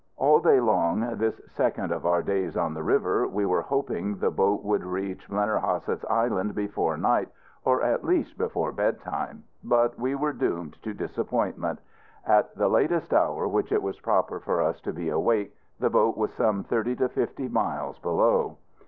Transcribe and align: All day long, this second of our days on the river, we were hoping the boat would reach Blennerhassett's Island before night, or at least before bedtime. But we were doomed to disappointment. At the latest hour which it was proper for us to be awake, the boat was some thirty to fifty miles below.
All 0.17 0.39
day 0.39 0.59
long, 0.59 1.17
this 1.19 1.39
second 1.55 1.91
of 1.91 2.07
our 2.07 2.23
days 2.23 2.57
on 2.57 2.73
the 2.73 2.81
river, 2.81 3.27
we 3.27 3.45
were 3.45 3.61
hoping 3.61 4.15
the 4.15 4.31
boat 4.31 4.63
would 4.63 4.83
reach 4.83 5.29
Blennerhassett's 5.29 6.03
Island 6.09 6.55
before 6.55 6.97
night, 6.97 7.29
or 7.65 7.83
at 7.83 8.03
least 8.03 8.35
before 8.35 8.71
bedtime. 8.71 9.43
But 9.63 9.99
we 9.99 10.15
were 10.15 10.33
doomed 10.33 10.81
to 10.81 10.95
disappointment. 10.95 11.81
At 12.25 12.55
the 12.55 12.67
latest 12.67 13.13
hour 13.13 13.47
which 13.47 13.71
it 13.71 13.83
was 13.83 13.99
proper 13.99 14.39
for 14.39 14.59
us 14.59 14.81
to 14.81 14.91
be 14.91 15.09
awake, 15.09 15.55
the 15.79 15.91
boat 15.91 16.17
was 16.17 16.33
some 16.33 16.63
thirty 16.63 16.95
to 16.95 17.07
fifty 17.07 17.47
miles 17.47 17.99
below. 17.99 18.57